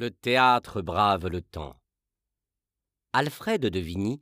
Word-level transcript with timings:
Le 0.00 0.12
théâtre 0.12 0.80
brave 0.80 1.26
le 1.26 1.42
temps. 1.42 1.74
Alfred 3.12 3.62
de 3.62 3.80
Vigny 3.80 4.20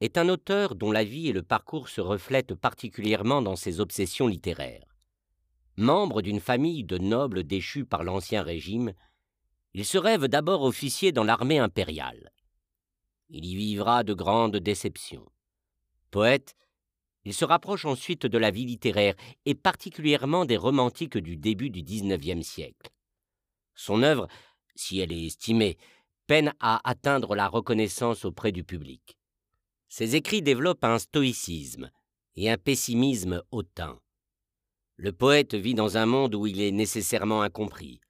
est 0.00 0.16
un 0.16 0.30
auteur 0.30 0.74
dont 0.74 0.90
la 0.90 1.04
vie 1.04 1.28
et 1.28 1.34
le 1.34 1.42
parcours 1.42 1.90
se 1.90 2.00
reflètent 2.00 2.54
particulièrement 2.54 3.42
dans 3.42 3.54
ses 3.54 3.80
obsessions 3.80 4.26
littéraires. 4.26 4.96
Membre 5.76 6.22
d'une 6.22 6.40
famille 6.40 6.82
de 6.84 6.96
nobles 6.96 7.44
déchus 7.44 7.84
par 7.84 8.04
l'Ancien 8.04 8.42
Régime, 8.42 8.94
il 9.74 9.84
se 9.84 9.98
rêve 9.98 10.28
d'abord 10.28 10.62
officier 10.62 11.12
dans 11.12 11.24
l'armée 11.24 11.58
impériale. 11.58 12.32
Il 13.28 13.44
y 13.44 13.54
vivra 13.54 14.04
de 14.04 14.14
grandes 14.14 14.56
déceptions. 14.56 15.30
Poète, 16.10 16.54
il 17.26 17.34
se 17.34 17.44
rapproche 17.44 17.84
ensuite 17.84 18.24
de 18.24 18.38
la 18.38 18.50
vie 18.50 18.64
littéraire 18.64 19.16
et 19.44 19.54
particulièrement 19.54 20.46
des 20.46 20.56
romantiques 20.56 21.18
du 21.18 21.36
début 21.36 21.68
du 21.68 21.82
XIXe 21.82 22.46
siècle. 22.46 22.90
Son 23.74 24.02
œuvre, 24.02 24.26
si 24.74 25.00
elle 25.00 25.12
est 25.12 25.26
estimée, 25.26 25.76
peine 26.26 26.54
à 26.60 26.80
atteindre 26.88 27.34
la 27.34 27.48
reconnaissance 27.48 28.24
auprès 28.24 28.52
du 28.52 28.64
public. 28.64 29.18
Ses 29.88 30.16
écrits 30.16 30.42
développent 30.42 30.84
un 30.84 30.98
stoïcisme 30.98 31.90
et 32.36 32.50
un 32.50 32.56
pessimisme 32.56 33.42
hautain. 33.50 34.00
Le 34.96 35.12
poète 35.12 35.54
vit 35.54 35.74
dans 35.74 35.96
un 35.96 36.06
monde 36.06 36.34
où 36.34 36.46
il 36.46 36.60
est 36.60 36.70
nécessairement 36.70 37.42
incompris, 37.42 38.00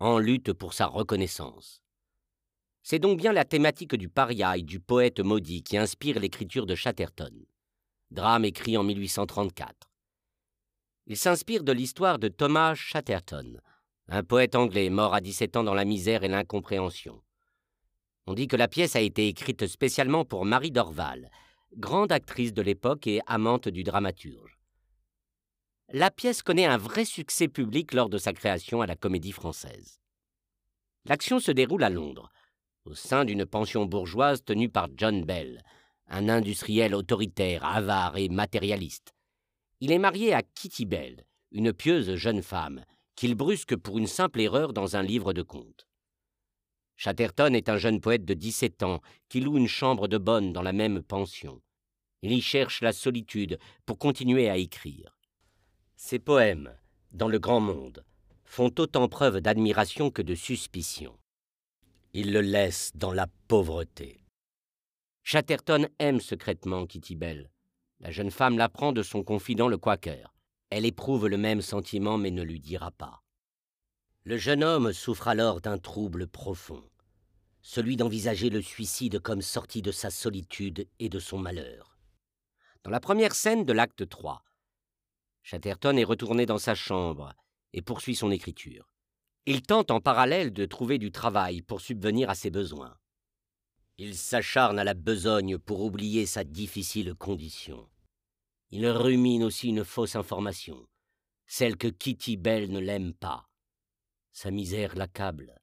en 0.00 0.18
lutte 0.18 0.52
pour 0.52 0.74
sa 0.74 0.86
reconnaissance. 0.86 1.82
C'est 2.82 2.98
donc 2.98 3.18
bien 3.18 3.32
la 3.32 3.44
thématique 3.44 3.94
du 3.94 4.08
paria 4.08 4.56
et 4.56 4.62
du 4.62 4.80
poète 4.80 5.20
maudit 5.20 5.62
qui 5.62 5.76
inspire 5.76 6.18
l'écriture 6.18 6.64
de 6.64 6.74
Chatterton, 6.74 7.44
drame 8.10 8.44
écrit 8.44 8.76
en 8.76 8.82
1834. 8.82 9.90
Il 11.06 11.16
s'inspire 11.16 11.64
de 11.64 11.72
l'histoire 11.72 12.18
de 12.18 12.28
Thomas 12.28 12.74
Chatterton, 12.74 13.60
un 14.08 14.22
poète 14.22 14.54
anglais 14.54 14.88
mort 14.88 15.14
à 15.14 15.20
17 15.20 15.56
ans 15.56 15.64
dans 15.64 15.74
la 15.74 15.84
misère 15.84 16.24
et 16.24 16.28
l'incompréhension. 16.28 17.22
On 18.26 18.34
dit 18.34 18.48
que 18.48 18.56
la 18.56 18.68
pièce 18.68 18.96
a 18.96 19.00
été 19.00 19.28
écrite 19.28 19.66
spécialement 19.66 20.24
pour 20.24 20.44
Marie 20.44 20.70
Dorval, 20.70 21.30
grande 21.76 22.12
actrice 22.12 22.54
de 22.54 22.62
l'époque 22.62 23.06
et 23.06 23.20
amante 23.26 23.68
du 23.68 23.84
dramaturge. 23.84 24.58
La 25.90 26.10
pièce 26.10 26.42
connaît 26.42 26.66
un 26.66 26.76
vrai 26.76 27.04
succès 27.04 27.48
public 27.48 27.92
lors 27.92 28.08
de 28.08 28.18
sa 28.18 28.32
création 28.32 28.80
à 28.80 28.86
la 28.86 28.96
Comédie 28.96 29.32
Française. 29.32 30.00
L'action 31.04 31.38
se 31.40 31.52
déroule 31.52 31.84
à 31.84 31.90
Londres, 31.90 32.30
au 32.84 32.94
sein 32.94 33.24
d'une 33.24 33.46
pension 33.46 33.86
bourgeoise 33.86 34.44
tenue 34.44 34.68
par 34.68 34.88
John 34.96 35.24
Bell, 35.24 35.62
un 36.08 36.28
industriel 36.28 36.94
autoritaire, 36.94 37.64
avare 37.64 38.16
et 38.16 38.28
matérialiste. 38.28 39.14
Il 39.80 39.92
est 39.92 39.98
marié 39.98 40.34
à 40.34 40.42
Kitty 40.42 40.86
Bell, 40.86 41.24
une 41.52 41.72
pieuse 41.72 42.14
jeune 42.16 42.42
femme, 42.42 42.84
qu'il 43.18 43.34
brusque 43.34 43.74
pour 43.74 43.98
une 43.98 44.06
simple 44.06 44.40
erreur 44.40 44.72
dans 44.72 44.94
un 44.94 45.02
livre 45.02 45.32
de 45.32 45.42
contes. 45.42 45.88
Chatterton 46.96 47.52
est 47.52 47.68
un 47.68 47.76
jeune 47.76 48.00
poète 48.00 48.24
de 48.24 48.32
17 48.32 48.84
ans 48.84 49.00
qui 49.28 49.40
loue 49.40 49.58
une 49.58 49.66
chambre 49.66 50.06
de 50.06 50.18
bonne 50.18 50.52
dans 50.52 50.62
la 50.62 50.72
même 50.72 51.02
pension. 51.02 51.60
Il 52.22 52.30
y 52.30 52.40
cherche 52.40 52.80
la 52.80 52.92
solitude 52.92 53.58
pour 53.86 53.98
continuer 53.98 54.48
à 54.48 54.56
écrire. 54.56 55.18
Ses 55.96 56.20
poèmes, 56.20 56.72
dans 57.10 57.26
le 57.26 57.40
grand 57.40 57.58
monde, 57.58 58.04
font 58.44 58.72
autant 58.78 59.08
preuve 59.08 59.40
d'admiration 59.40 60.12
que 60.12 60.22
de 60.22 60.36
suspicion. 60.36 61.18
Il 62.12 62.32
le 62.32 62.40
laisse 62.40 62.92
dans 62.94 63.12
la 63.12 63.26
pauvreté. 63.48 64.22
Chatterton 65.24 65.88
aime 65.98 66.20
secrètement 66.20 66.86
Kitty 66.86 67.16
Bell. 67.16 67.50
La 67.98 68.12
jeune 68.12 68.30
femme 68.30 68.58
l'apprend 68.58 68.92
de 68.92 69.02
son 69.02 69.24
confident 69.24 69.66
le 69.66 69.76
Quaker. 69.76 70.32
Elle 70.70 70.84
éprouve 70.84 71.28
le 71.28 71.38
même 71.38 71.62
sentiment 71.62 72.18
mais 72.18 72.30
ne 72.30 72.42
lui 72.42 72.60
dira 72.60 72.90
pas. 72.90 73.22
Le 74.24 74.36
jeune 74.36 74.62
homme 74.62 74.92
souffre 74.92 75.28
alors 75.28 75.60
d'un 75.60 75.78
trouble 75.78 76.26
profond, 76.26 76.84
celui 77.62 77.96
d'envisager 77.96 78.50
le 78.50 78.60
suicide 78.60 79.20
comme 79.20 79.42
sorti 79.42 79.80
de 79.80 79.92
sa 79.92 80.10
solitude 80.10 80.86
et 80.98 81.08
de 81.08 81.18
son 81.18 81.38
malheur. 81.38 81.98
Dans 82.84 82.90
la 82.90 83.00
première 83.00 83.34
scène 83.34 83.64
de 83.64 83.72
l'acte 83.72 84.08
3, 84.08 84.44
Chatterton 85.42 85.96
est 85.96 86.04
retourné 86.04 86.44
dans 86.44 86.58
sa 86.58 86.74
chambre 86.74 87.32
et 87.72 87.80
poursuit 87.80 88.14
son 88.14 88.30
écriture. 88.30 88.90
Il 89.46 89.62
tente 89.62 89.90
en 89.90 90.00
parallèle 90.00 90.52
de 90.52 90.66
trouver 90.66 90.98
du 90.98 91.10
travail 91.10 91.62
pour 91.62 91.80
subvenir 91.80 92.28
à 92.28 92.34
ses 92.34 92.50
besoins. 92.50 92.94
Il 93.96 94.14
s'acharne 94.14 94.78
à 94.78 94.84
la 94.84 94.94
besogne 94.94 95.56
pour 95.56 95.80
oublier 95.80 96.26
sa 96.26 96.44
difficile 96.44 97.14
condition. 97.14 97.88
Il 98.70 98.86
rumine 98.86 99.44
aussi 99.44 99.68
une 99.68 99.84
fausse 99.84 100.16
information, 100.16 100.86
celle 101.46 101.76
que 101.76 101.88
Kitty 101.88 102.36
Bell 102.36 102.70
ne 102.70 102.78
l'aime 102.78 103.14
pas. 103.14 103.48
Sa 104.32 104.50
misère 104.50 104.94
l'accable. 104.94 105.58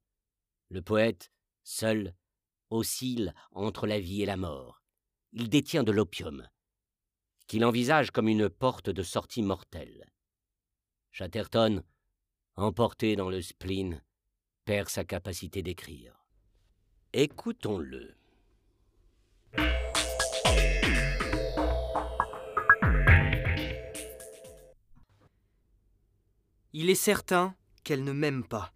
Le 0.69 0.81
poète, 0.81 1.31
seul, 1.63 2.15
oscille 2.69 3.33
entre 3.51 3.85
la 3.85 3.99
vie 3.99 4.23
et 4.23 4.25
la 4.25 4.37
mort. 4.37 4.81
Il 5.33 5.49
détient 5.49 5.83
de 5.83 5.91
l'opium, 5.91 6.47
qu'il 7.47 7.63
envisage 7.63 8.11
comme 8.11 8.27
une 8.27 8.49
porte 8.49 8.89
de 8.89 9.03
sortie 9.03 9.43
mortelle. 9.43 10.11
Chatterton, 11.11 11.83
emporté 12.55 13.15
dans 13.15 13.29
le 13.29 13.41
spleen, 13.41 14.01
perd 14.65 14.89
sa 14.89 15.03
capacité 15.03 15.61
d'écrire. 15.61 16.25
Écoutons-le. 17.13 18.15
Il 26.77 26.89
est 26.89 26.93
certain 26.93 27.55
qu'elle 27.85 28.03
ne 28.03 28.11
m'aime 28.11 28.43
pas. 28.43 28.73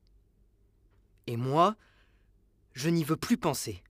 Et 1.28 1.36
moi, 1.36 1.76
je 2.72 2.88
n'y 2.88 3.04
veux 3.04 3.18
plus 3.18 3.36
penser. 3.36 3.84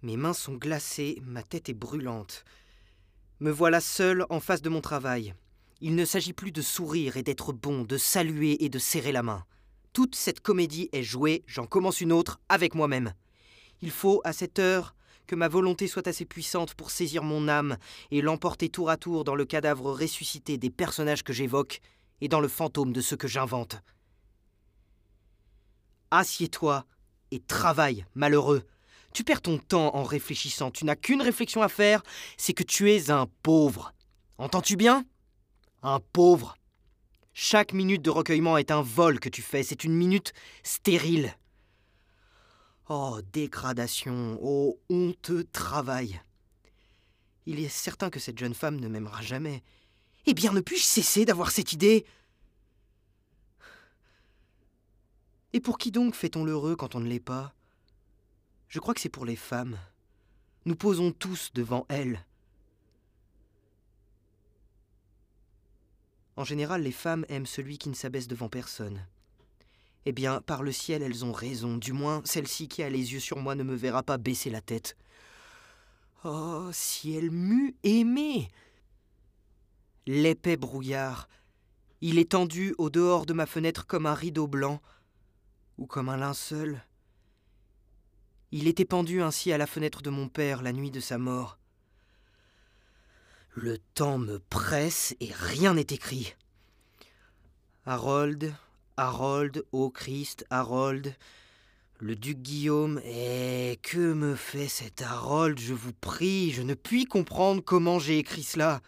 Mes 0.00 0.16
mains 0.16 0.32
sont 0.32 0.54
glacées, 0.54 1.20
ma 1.22 1.42
tête 1.42 1.68
est 1.68 1.74
brûlante. 1.74 2.46
Me 3.40 3.50
voilà 3.50 3.82
seul 3.82 4.24
en 4.30 4.40
face 4.40 4.62
de 4.62 4.70
mon 4.70 4.80
travail. 4.80 5.34
Il 5.82 5.96
ne 5.96 6.06
s'agit 6.06 6.32
plus 6.32 6.50
de 6.50 6.62
sourire 6.62 7.18
et 7.18 7.22
d'être 7.22 7.52
bon, 7.52 7.82
de 7.82 7.98
saluer 7.98 8.64
et 8.64 8.70
de 8.70 8.78
serrer 8.78 9.12
la 9.12 9.22
main. 9.22 9.44
Toute 9.92 10.14
cette 10.14 10.40
comédie 10.40 10.88
est 10.92 11.02
jouée, 11.02 11.44
j'en 11.46 11.66
commence 11.66 12.00
une 12.00 12.12
autre 12.12 12.40
avec 12.48 12.74
moi-même. 12.74 13.12
Il 13.82 13.90
faut, 13.90 14.22
à 14.24 14.32
cette 14.32 14.58
heure, 14.58 14.94
que 15.26 15.36
ma 15.36 15.48
volonté 15.48 15.88
soit 15.88 16.08
assez 16.08 16.24
puissante 16.24 16.72
pour 16.72 16.90
saisir 16.90 17.22
mon 17.22 17.48
âme 17.48 17.76
et 18.10 18.22
l'emporter 18.22 18.70
tour 18.70 18.88
à 18.88 18.96
tour 18.96 19.24
dans 19.24 19.34
le 19.34 19.44
cadavre 19.44 19.92
ressuscité 19.92 20.56
des 20.56 20.70
personnages 20.70 21.22
que 21.22 21.34
j'évoque, 21.34 21.82
et 22.20 22.28
dans 22.28 22.40
le 22.40 22.48
fantôme 22.48 22.92
de 22.92 23.00
ce 23.00 23.14
que 23.14 23.28
j'invente. 23.28 23.80
Assieds-toi 26.10 26.86
et 27.30 27.40
travaille, 27.40 28.06
malheureux. 28.14 28.64
Tu 29.12 29.24
perds 29.24 29.42
ton 29.42 29.58
temps 29.58 29.94
en 29.94 30.04
réfléchissant, 30.04 30.70
tu 30.70 30.84
n'as 30.84 30.96
qu'une 30.96 31.22
réflexion 31.22 31.62
à 31.62 31.68
faire, 31.68 32.02
c'est 32.36 32.54
que 32.54 32.62
tu 32.62 32.90
es 32.92 33.10
un 33.10 33.26
pauvre. 33.42 33.92
Entends-tu 34.38 34.76
bien? 34.76 35.04
Un 35.82 36.00
pauvre. 36.00 36.56
Chaque 37.32 37.72
minute 37.72 38.02
de 38.02 38.10
recueillement 38.10 38.58
est 38.58 38.70
un 38.70 38.82
vol 38.82 39.20
que 39.20 39.28
tu 39.28 39.42
fais, 39.42 39.62
c'est 39.62 39.84
une 39.84 39.94
minute 39.94 40.32
stérile. 40.62 41.34
Oh, 42.88 43.20
dégradation, 43.32 44.38
oh, 44.42 44.78
honteux 44.88 45.44
travail. 45.44 46.20
Il 47.46 47.60
est 47.60 47.68
certain 47.68 48.10
que 48.10 48.18
cette 48.18 48.38
jeune 48.38 48.54
femme 48.54 48.80
ne 48.80 48.88
m'aimera 48.88 49.22
jamais, 49.22 49.62
eh 50.26 50.34
bien, 50.34 50.52
ne 50.52 50.60
puis-je 50.60 50.84
cesser 50.84 51.24
d'avoir 51.24 51.50
cette 51.50 51.72
idée? 51.72 52.04
Et 55.52 55.60
pour 55.60 55.78
qui 55.78 55.90
donc 55.90 56.14
fait-on 56.14 56.44
l'heureux 56.44 56.76
quand 56.76 56.94
on 56.94 57.00
ne 57.00 57.08
l'est 57.08 57.20
pas? 57.20 57.54
Je 58.68 58.80
crois 58.80 58.94
que 58.94 59.00
c'est 59.00 59.08
pour 59.08 59.24
les 59.24 59.36
femmes. 59.36 59.78
Nous 60.66 60.76
posons 60.76 61.12
tous 61.12 61.50
devant 61.54 61.86
elles. 61.88 62.24
En 66.36 66.44
général, 66.44 66.82
les 66.82 66.92
femmes 66.92 67.24
aiment 67.28 67.46
celui 67.46 67.78
qui 67.78 67.88
ne 67.88 67.94
s'abaisse 67.94 68.28
devant 68.28 68.48
personne. 68.48 69.06
Eh 70.04 70.12
bien, 70.12 70.40
par 70.42 70.62
le 70.62 70.70
ciel, 70.70 71.02
elles 71.02 71.24
ont 71.24 71.32
raison. 71.32 71.76
Du 71.76 71.92
moins, 71.92 72.22
celle-ci 72.24 72.68
qui 72.68 72.82
a 72.82 72.90
les 72.90 73.12
yeux 73.12 73.20
sur 73.20 73.38
moi 73.38 73.54
ne 73.54 73.64
me 73.64 73.74
verra 73.74 74.02
pas 74.02 74.18
baisser 74.18 74.50
la 74.50 74.60
tête. 74.60 74.96
Oh, 76.24 76.68
si 76.72 77.14
elle 77.14 77.30
m'eût 77.30 77.74
aimé 77.82 78.48
l'épais 80.08 80.56
brouillard. 80.56 81.28
Il 82.00 82.18
est 82.18 82.30
tendu 82.30 82.74
au 82.78 82.88
dehors 82.88 83.26
de 83.26 83.34
ma 83.34 83.44
fenêtre 83.44 83.86
comme 83.86 84.06
un 84.06 84.14
rideau 84.14 84.46
blanc 84.46 84.80
ou 85.76 85.86
comme 85.86 86.08
un 86.08 86.16
linceul. 86.16 86.82
Il 88.50 88.68
était 88.68 88.86
pendu 88.86 89.20
ainsi 89.20 89.52
à 89.52 89.58
la 89.58 89.66
fenêtre 89.66 90.00
de 90.00 90.08
mon 90.08 90.28
père 90.28 90.62
la 90.62 90.72
nuit 90.72 90.90
de 90.90 91.00
sa 91.00 91.18
mort. 91.18 91.58
Le 93.54 93.76
temps 93.94 94.16
me 94.16 94.38
presse 94.38 95.14
et 95.20 95.30
rien 95.32 95.74
n'est 95.74 95.82
écrit. 95.90 96.34
Harold, 97.84 98.54
Harold, 98.96 99.64
ô 99.72 99.90
Christ, 99.90 100.46
Harold, 100.48 101.14
le 101.98 102.16
duc 102.16 102.38
Guillaume, 102.38 103.00
eh, 103.04 103.78
que 103.82 104.14
me 104.14 104.36
fait 104.36 104.68
cet 104.68 105.02
Harold, 105.02 105.58
je 105.58 105.74
vous 105.74 105.92
prie, 105.92 106.50
je 106.52 106.62
ne 106.62 106.74
puis 106.74 107.04
comprendre 107.04 107.62
comment 107.62 107.98
j'ai 107.98 108.18
écrit 108.18 108.42
cela. 108.42 108.80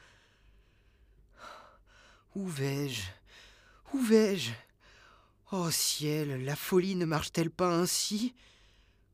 Où 2.35 2.47
vais-je? 2.47 3.03
Où 3.93 4.01
vais-je? 4.01 4.53
Oh 5.53 5.71
ciel, 5.71 6.45
la 6.45 6.55
folie 6.55 6.95
ne 6.95 7.05
marche-t-elle 7.05 7.51
pas 7.51 7.75
ainsi? 7.75 8.35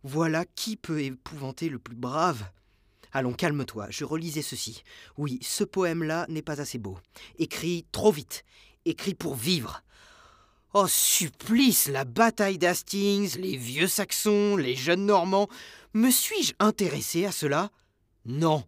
Voilà 0.02 0.44
qui 0.44 0.76
peut 0.76 1.02
épouvanter 1.02 1.70
le 1.70 1.78
plus 1.78 1.96
brave. 1.96 2.44
Allons, 3.12 3.32
calme-toi, 3.32 3.86
je 3.88 4.04
relisais 4.04 4.42
ceci. 4.42 4.82
Oui, 5.16 5.38
ce 5.40 5.64
poème-là 5.64 6.26
n'est 6.28 6.42
pas 6.42 6.60
assez 6.60 6.76
beau. 6.76 6.98
Écrit 7.38 7.86
trop 7.90 8.12
vite. 8.12 8.44
Écrit 8.84 9.14
pour 9.14 9.34
vivre. 9.34 9.82
Oh, 10.74 10.86
supplice, 10.86 11.88
la 11.88 12.04
bataille 12.04 12.58
d'Hastings, 12.58 13.38
les 13.38 13.56
vieux 13.56 13.88
Saxons, 13.88 14.56
les 14.56 14.76
jeunes 14.76 15.06
Normands. 15.06 15.48
Me 15.94 16.10
suis-je 16.10 16.52
intéressé 16.58 17.24
à 17.24 17.32
cela? 17.32 17.70
Non. 18.26 18.62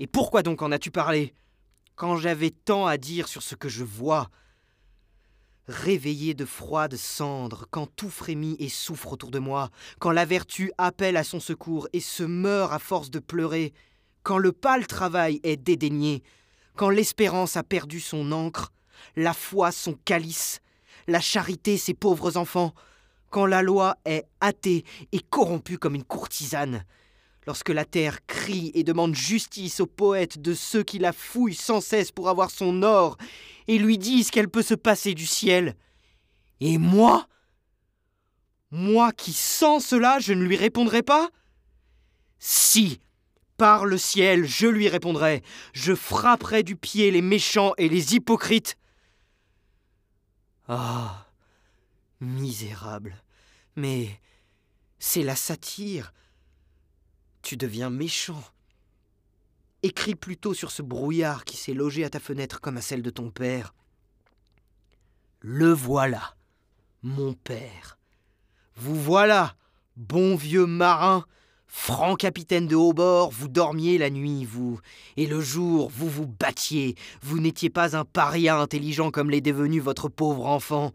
Et 0.00 0.08
pourquoi 0.08 0.42
donc 0.42 0.60
en 0.60 0.72
as-tu 0.72 0.90
parlé? 0.90 1.32
Quand 2.00 2.16
j'avais 2.16 2.48
tant 2.48 2.86
à 2.86 2.96
dire 2.96 3.28
sur 3.28 3.42
ce 3.42 3.54
que 3.54 3.68
je 3.68 3.84
vois, 3.84 4.30
réveillé 5.68 6.32
de 6.32 6.46
froides 6.46 6.96
cendres, 6.96 7.66
quand 7.70 7.94
tout 7.94 8.08
frémit 8.08 8.56
et 8.58 8.70
souffre 8.70 9.12
autour 9.12 9.30
de 9.30 9.38
moi, 9.38 9.68
quand 9.98 10.10
la 10.10 10.24
vertu 10.24 10.72
appelle 10.78 11.18
à 11.18 11.24
son 11.24 11.40
secours 11.40 11.88
et 11.92 12.00
se 12.00 12.22
meurt 12.22 12.72
à 12.72 12.78
force 12.78 13.10
de 13.10 13.18
pleurer, 13.18 13.74
quand 14.22 14.38
le 14.38 14.50
pâle 14.50 14.86
travail 14.86 15.40
est 15.42 15.58
dédaigné, 15.58 16.22
quand 16.74 16.88
l'espérance 16.88 17.58
a 17.58 17.62
perdu 17.62 18.00
son 18.00 18.32
encre, 18.32 18.72
la 19.14 19.34
foi 19.34 19.70
son 19.70 19.92
calice, 19.92 20.62
la 21.06 21.20
charité 21.20 21.76
ses 21.76 21.92
pauvres 21.92 22.38
enfants, 22.38 22.72
quand 23.28 23.44
la 23.44 23.60
loi 23.60 23.98
est 24.06 24.24
hâtée 24.40 24.86
et 25.12 25.20
corrompue 25.20 25.76
comme 25.76 25.96
une 25.96 26.04
courtisane, 26.04 26.82
lorsque 27.46 27.70
la 27.70 27.84
terre 27.84 28.24
crie 28.26 28.70
et 28.74 28.84
demande 28.84 29.14
justice 29.14 29.80
aux 29.80 29.86
poètes 29.86 30.40
de 30.40 30.54
ceux 30.54 30.82
qui 30.82 30.98
la 30.98 31.12
fouillent 31.12 31.54
sans 31.54 31.80
cesse 31.80 32.12
pour 32.12 32.28
avoir 32.28 32.50
son 32.50 32.82
or 32.82 33.16
et 33.68 33.78
lui 33.78 33.98
disent 33.98 34.30
qu'elle 34.30 34.48
peut 34.48 34.62
se 34.62 34.74
passer 34.74 35.14
du 35.14 35.26
ciel. 35.26 35.76
Et 36.60 36.78
moi 36.78 37.26
Moi 38.70 39.12
qui 39.12 39.32
sens 39.32 39.86
cela, 39.86 40.18
je 40.18 40.32
ne 40.32 40.44
lui 40.44 40.56
répondrai 40.56 41.02
pas? 41.02 41.30
Si, 42.38 43.00
par 43.56 43.84
le 43.84 43.98
ciel, 43.98 44.46
je 44.46 44.66
lui 44.66 44.88
répondrai, 44.88 45.42
je 45.74 45.94
frapperai 45.94 46.62
du 46.62 46.76
pied 46.76 47.10
les 47.10 47.20
méchants 47.20 47.74
et 47.76 47.88
les 47.88 48.14
hypocrites. 48.14 48.76
Ah, 50.66 51.26
misérable, 52.20 53.14
mais 53.76 54.08
c'est 54.98 55.22
la 55.22 55.36
satire. 55.36 56.12
Tu 57.50 57.56
deviens 57.56 57.90
méchant. 57.90 58.44
Écris 59.82 60.14
plutôt 60.14 60.54
sur 60.54 60.70
ce 60.70 60.82
brouillard 60.82 61.44
qui 61.44 61.56
s'est 61.56 61.74
logé 61.74 62.04
à 62.04 62.10
ta 62.10 62.20
fenêtre 62.20 62.60
comme 62.60 62.76
à 62.76 62.80
celle 62.80 63.02
de 63.02 63.10
ton 63.10 63.32
père. 63.32 63.74
Le 65.40 65.72
voilà, 65.72 66.36
mon 67.02 67.32
père. 67.32 67.98
Vous 68.76 68.94
voilà, 68.94 69.56
bon 69.96 70.36
vieux 70.36 70.64
marin, 70.64 71.26
franc 71.66 72.14
capitaine 72.14 72.68
de 72.68 72.76
haut 72.76 72.92
bord, 72.92 73.32
vous 73.32 73.48
dormiez 73.48 73.98
la 73.98 74.10
nuit, 74.10 74.44
vous, 74.44 74.78
et 75.16 75.26
le 75.26 75.40
jour, 75.40 75.90
vous 75.90 76.08
vous 76.08 76.28
battiez, 76.28 76.94
vous 77.20 77.40
n'étiez 77.40 77.68
pas 77.68 77.96
un 77.96 78.04
paria 78.04 78.58
intelligent 78.58 79.10
comme 79.10 79.28
l'est 79.28 79.40
devenu 79.40 79.80
votre 79.80 80.08
pauvre 80.08 80.46
enfant. 80.46 80.92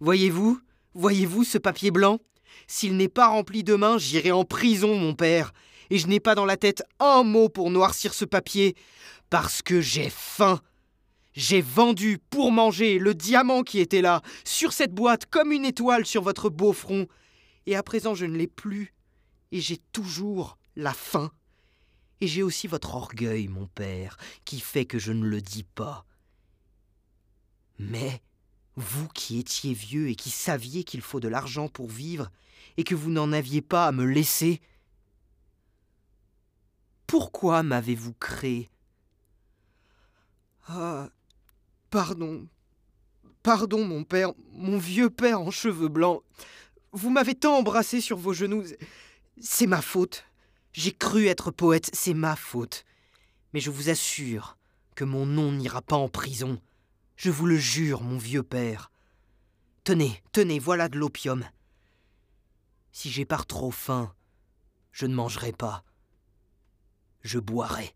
Voyez-vous, 0.00 0.60
voyez-vous 0.94 1.44
ce 1.44 1.58
papier 1.58 1.92
blanc? 1.92 2.18
S'il 2.66 2.96
n'est 2.96 3.08
pas 3.08 3.28
rempli 3.28 3.64
demain, 3.64 3.98
j'irai 3.98 4.32
en 4.32 4.44
prison, 4.44 4.96
mon 4.96 5.14
père, 5.14 5.52
et 5.90 5.98
je 5.98 6.06
n'ai 6.06 6.20
pas 6.20 6.34
dans 6.34 6.44
la 6.44 6.56
tête 6.56 6.82
un 6.98 7.22
mot 7.22 7.48
pour 7.48 7.70
noircir 7.70 8.14
ce 8.14 8.24
papier, 8.24 8.76
parce 9.28 9.62
que 9.62 9.80
j'ai 9.80 10.10
faim. 10.10 10.60
J'ai 11.32 11.60
vendu 11.60 12.18
pour 12.30 12.52
manger 12.52 12.98
le 12.98 13.14
diamant 13.14 13.62
qui 13.62 13.78
était 13.78 14.02
là, 14.02 14.22
sur 14.44 14.72
cette 14.72 14.94
boîte, 14.94 15.26
comme 15.26 15.52
une 15.52 15.64
étoile 15.64 16.06
sur 16.06 16.22
votre 16.22 16.50
beau 16.50 16.72
front, 16.72 17.06
et 17.66 17.76
à 17.76 17.82
présent 17.82 18.14
je 18.14 18.26
ne 18.26 18.36
l'ai 18.36 18.48
plus, 18.48 18.92
et 19.52 19.60
j'ai 19.60 19.78
toujours 19.92 20.58
la 20.76 20.92
faim. 20.92 21.30
Et 22.20 22.26
j'ai 22.26 22.42
aussi 22.42 22.66
votre 22.66 22.94
orgueil, 22.94 23.48
mon 23.48 23.66
père, 23.66 24.16
qui 24.44 24.60
fait 24.60 24.84
que 24.84 24.98
je 24.98 25.12
ne 25.12 25.24
le 25.24 25.40
dis 25.40 25.64
pas. 25.64 26.04
Mais, 27.78 28.20
vous 28.76 29.08
qui 29.08 29.38
étiez 29.38 29.74
vieux 29.74 30.08
et 30.08 30.14
qui 30.14 30.30
saviez 30.30 30.84
qu'il 30.84 31.00
faut 31.00 31.20
de 31.20 31.28
l'argent 31.28 31.68
pour 31.68 31.88
vivre, 31.88 32.30
et 32.76 32.84
que 32.84 32.94
vous 32.94 33.10
n'en 33.10 33.32
aviez 33.32 33.62
pas 33.62 33.86
à 33.86 33.92
me 33.92 34.04
laisser, 34.04 34.60
pourquoi 37.06 37.62
m'avez-vous 37.62 38.14
créé? 38.14 38.70
Ah. 40.68 41.10
Pardon. 41.90 42.46
Pardon, 43.42 43.84
mon 43.84 44.04
père, 44.04 44.32
mon 44.52 44.78
vieux 44.78 45.10
père 45.10 45.40
en 45.40 45.50
cheveux 45.50 45.88
blancs. 45.88 46.22
Vous 46.92 47.10
m'avez 47.10 47.34
tant 47.34 47.58
embrassé 47.58 48.00
sur 48.00 48.16
vos 48.16 48.32
genoux. 48.32 48.64
C'est 49.40 49.66
ma 49.66 49.82
faute. 49.82 50.24
J'ai 50.72 50.92
cru 50.92 51.26
être 51.26 51.50
poète, 51.50 51.90
c'est 51.92 52.14
ma 52.14 52.36
faute. 52.36 52.84
Mais 53.52 53.60
je 53.60 53.70
vous 53.70 53.90
assure 53.90 54.56
que 54.94 55.02
mon 55.02 55.26
nom 55.26 55.50
n'ira 55.50 55.82
pas 55.82 55.96
en 55.96 56.08
prison. 56.08 56.60
Je 57.20 57.30
vous 57.30 57.44
le 57.44 57.58
jure, 57.58 58.00
mon 58.00 58.16
vieux 58.16 58.42
père. 58.42 58.90
Tenez, 59.84 60.22
tenez, 60.32 60.58
voilà 60.58 60.88
de 60.88 60.96
l'opium. 60.96 61.44
Si 62.92 63.10
j'ai 63.10 63.26
par 63.26 63.44
trop 63.44 63.70
faim, 63.70 64.14
je 64.90 65.04
ne 65.04 65.14
mangerai 65.14 65.52
pas 65.52 65.84
je 67.22 67.38
boirai. 67.38 67.94